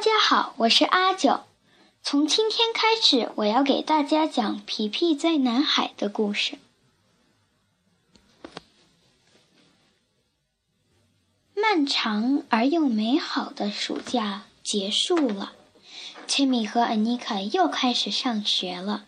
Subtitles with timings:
[0.00, 1.42] 大家好，我是阿九。
[2.02, 6.56] 从今天开始，我要给大家讲皮皮在南海的故事。
[11.54, 15.52] 漫长而又美好的暑假结束了，
[16.26, 19.04] 切米和安妮卡又开始上学了。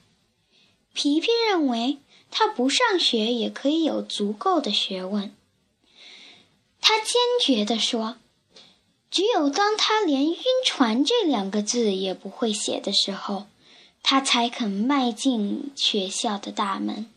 [0.93, 2.01] 皮皮认为，
[2.31, 5.35] 他不上学也可以有足够的学问。
[6.83, 8.19] 他坚决地说。
[9.13, 13.47] 只有当他连“晕船”这两个字也不会写的时候，
[14.03, 17.11] 他才肯迈进学校的大门。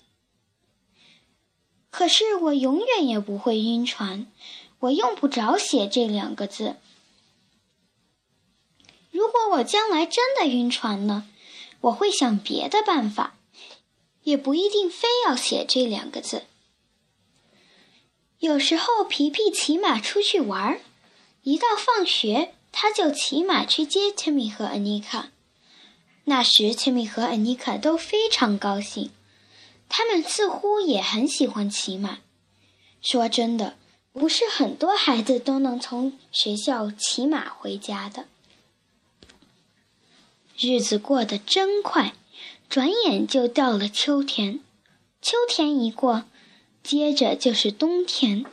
[1.89, 4.29] 可是我永远也不会晕船，
[4.79, 6.75] 我用不着写这两个字。
[9.11, 11.25] 如果我将来真的晕船了？
[11.79, 13.37] 我会想别的办法，
[14.23, 16.43] 也不一定非要写这两个字。
[18.39, 20.81] 有时候皮皮骑马出去玩儿。
[21.45, 25.29] 一到放学，他就骑马去接切米和安妮卡。
[26.23, 29.11] 那时，切米和安妮卡都非常高兴，
[29.87, 32.17] 他们似乎也很喜欢骑马。
[32.99, 33.75] 说真的，
[34.11, 38.25] 不是很多孩子都能从学校骑马回家的。
[40.57, 42.15] 日子过得真快，
[42.67, 44.61] 转眼就到了秋天。
[45.21, 46.23] 秋天一过，
[46.81, 48.43] 接着就是冬天，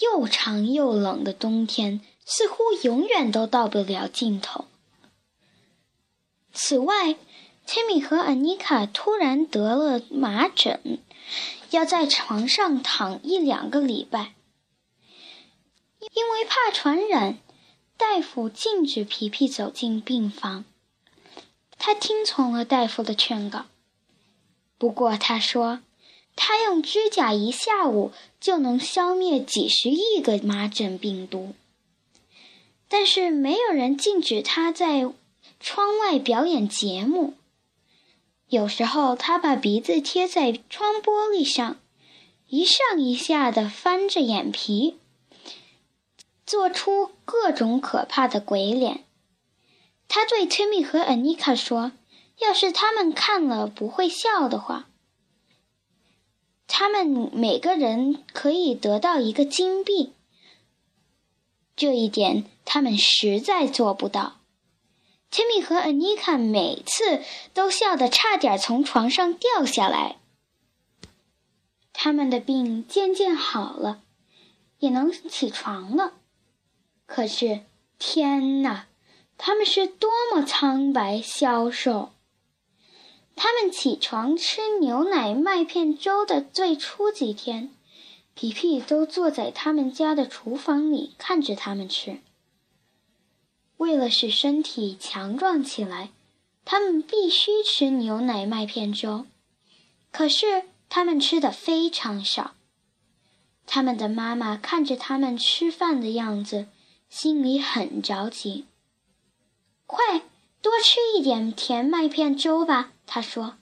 [0.00, 2.02] 又长又冷的冬天。
[2.30, 4.66] 似乎永远都到不了尽头。
[6.52, 7.16] 此外，
[7.64, 10.98] 切米和安妮卡突然得了麻疹，
[11.70, 14.34] 要在床上躺一两个礼拜。
[16.12, 17.38] 因为怕传染，
[17.96, 20.66] 大夫禁止皮皮走进病房。
[21.78, 23.64] 他听从了大夫的劝告，
[24.76, 25.80] 不过他说，
[26.36, 31.54] 他用指甲一下午就能消灭几十亿个麻疹病毒。
[33.08, 35.10] 是没有人禁止他在
[35.58, 37.32] 窗外表演节目。
[38.48, 41.78] 有时候他把鼻子贴在窗玻璃上，
[42.48, 44.98] 一上一下的翻着眼皮，
[46.44, 49.04] 做出各种可怕的鬼脸。
[50.06, 51.92] 他对崔米和安妮卡说
[52.40, 54.88] ：“要是他们看了不会笑的话，
[56.66, 60.12] 他们每个人可以得到一个金币。”
[61.78, 64.40] 这一点他们实在做不到。
[65.30, 67.22] 切米和安妮卡每次
[67.54, 70.16] 都笑得差点从床上掉下来。
[71.92, 74.02] 他们的病渐渐好了，
[74.80, 76.14] 也能起床了。
[77.06, 77.60] 可是，
[77.98, 78.88] 天哪，
[79.36, 82.12] 他们是多么苍白消瘦！
[83.36, 87.72] 他们起床吃牛奶麦片粥的最初几天。
[88.40, 92.20] 皮皮都坐在他们家的厨房里看着他们吃。
[93.78, 96.10] 为了使身体强壮起来，
[96.64, 99.26] 他们必须吃牛奶麦片粥。
[100.12, 102.54] 可是他们吃的非常少。
[103.66, 106.68] 他们的妈妈看着他们吃饭的样子，
[107.10, 108.66] 心里很着急。
[109.84, 110.20] 快
[110.62, 113.56] 多吃一点甜麦片粥吧，她说。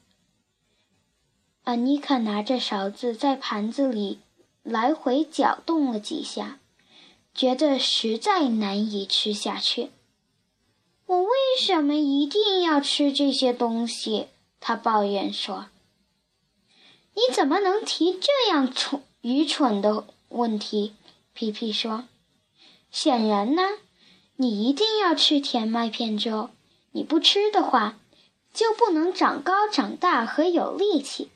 [1.64, 4.18] 安妮卡拿着勺子在盘子里。
[4.66, 6.58] 来回搅动了几下，
[7.32, 9.90] 觉得实在难以吃下去。
[11.06, 14.26] 我为什么一定要吃这些东西？
[14.58, 15.66] 他抱怨说
[17.14, 20.94] ：“你怎么能提这样蠢愚蠢的问题？”
[21.32, 22.08] 皮皮说
[22.90, 23.62] ：“显然呢，
[24.34, 26.50] 你一定要吃甜麦片粥。
[26.90, 27.98] 你不吃的话，
[28.52, 31.30] 就不能长高、长大和有力气。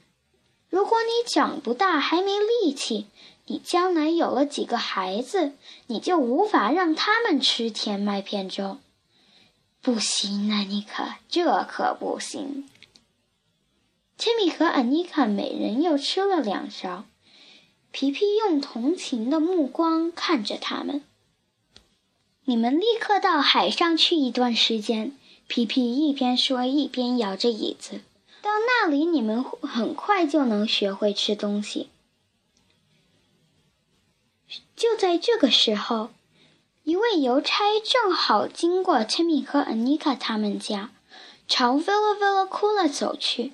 [0.71, 3.07] 如果你长不大，还没力气。”
[3.47, 5.55] 你将来有了几个孩子，
[5.89, 8.79] 你就无法让他们吃甜麦片粥。
[9.83, 12.69] 不行，安妮卡，这可不行。
[14.17, 17.07] 切米和安妮卡每人又吃了两勺。
[17.91, 21.03] 皮皮用同情的目光看着他们。
[22.45, 25.17] 你们立刻到海上去一段时间。
[25.49, 28.03] 皮皮一边说一边摇着椅子。
[28.43, 31.91] 到那里，你们很快就能学会吃东西。
[34.75, 36.11] 就在这个时候，
[36.85, 40.91] 一位邮差正好经过切米和安妮卡他们家，
[41.47, 43.53] 朝 Villa Villa Kula 走去。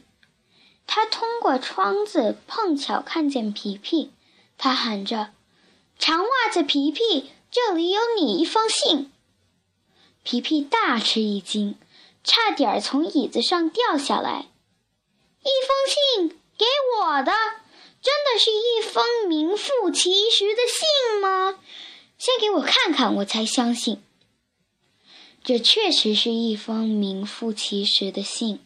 [0.86, 4.12] 他通过窗子碰巧看见皮皮，
[4.56, 5.32] 他喊着
[5.98, 9.10] ：“长袜子皮皮，这里有你一封信。”
[10.22, 11.76] 皮皮大吃一惊，
[12.22, 14.46] 差点从椅子上掉下来。
[17.16, 17.32] “好的。”
[18.02, 21.58] 真的是一封名副其实的信吗？
[22.18, 24.00] 先给我看看，我才相信。
[25.42, 28.60] 这确实是一封名副其实的信，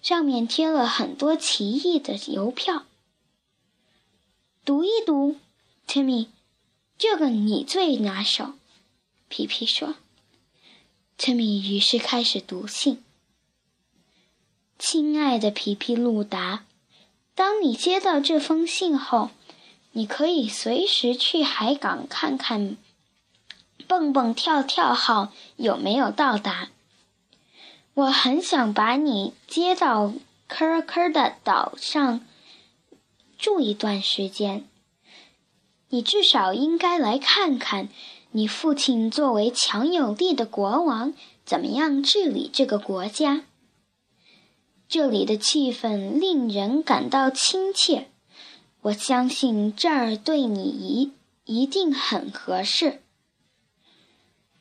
[0.00, 2.86] 上面贴了很多奇异的邮票。
[4.64, 5.36] 读一读
[5.86, 6.28] ，Timmy，
[6.96, 8.54] 这个你最拿手。
[9.28, 9.96] 皮皮说。
[11.18, 13.02] Timmy 于是开始读信。
[14.78, 16.64] 亲爱的皮皮鲁达，
[17.38, 19.30] 当你接到这封信后，
[19.92, 22.76] 你可以随时去海港看看。
[23.86, 26.70] 蹦蹦跳跳号有没有到达？
[27.94, 30.12] 我很想把你接到
[30.48, 32.26] 科尔科的岛上
[33.38, 34.64] 住一段时间。
[35.90, 37.88] 你至少应该来看看
[38.32, 41.14] 你父亲作为强有力的国王
[41.44, 43.44] 怎么样治理这个国家。
[44.88, 48.08] 这里的气氛令人感到亲切，
[48.80, 51.12] 我相信这儿对你一
[51.44, 53.02] 一定很合适。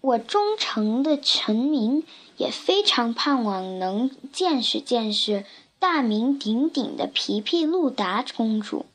[0.01, 2.03] 我忠诚的臣民
[2.35, 5.45] 也非常盼望能见识见识
[5.79, 8.85] 大名鼎鼎的皮皮露达公主。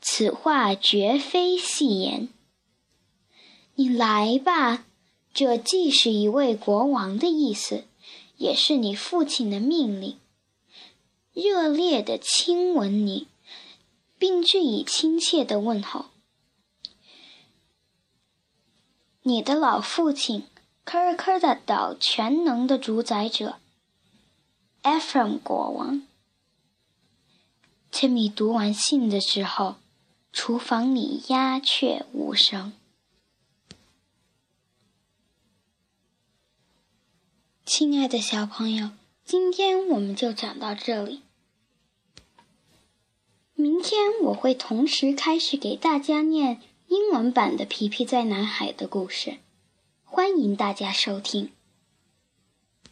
[0.00, 2.28] 此话绝非戏言。
[3.76, 4.84] 你来吧，
[5.32, 7.84] 这既是一位国王的意思，
[8.38, 10.16] 也是你父亲的命令。
[11.32, 13.26] 热烈的亲吻你，
[14.18, 16.06] 并致以亲切的问候。
[19.22, 20.46] 你的老父亲，
[20.84, 23.60] 科尔科的岛全能的主宰者
[24.82, 26.02] ，Ephraim 国王。
[27.90, 29.76] Timmy 读完信的时候，
[30.32, 32.72] 厨房里鸦雀无声。
[37.64, 38.90] 亲爱的小朋友，
[39.32, 41.22] 今天我们就讲到这里。
[43.54, 46.60] 明天我会同时开始给大家念。
[46.88, 49.38] 英文版的《皮皮在南海》的故事，
[50.04, 51.50] 欢迎大家收听。